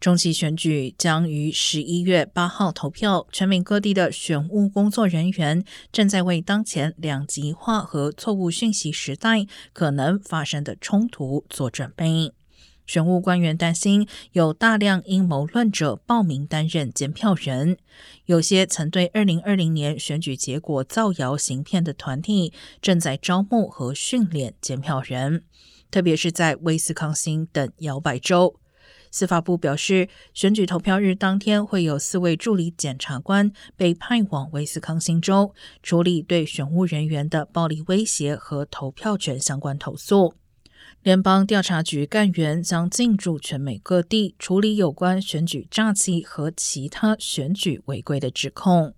[0.00, 12.32] 中期选举将于十一月八号投票，全美各地的选务工作人员正在为当前两极化和错误讯息时代可能发生的冲突做准备。
[12.86, 17.76] 选务官员担心有大量阴谋论者报名担任监票人，
[18.26, 25.42] 有些曾对二零二零年选举结果造谣行骗的团体正在招募和训练监票人，
[25.90, 28.60] 特别是在威斯康星等摇摆州。
[29.10, 40.34] 司法部表示，选举投票日当天会有四位助理检察官被派往威斯康星州处理对选务人员的暴力威胁和投票权相关投诉。
[41.02, 48.94] 联邦调查局干员将进驻全美各地处理有关选举诈欺和其他选举违规的指控。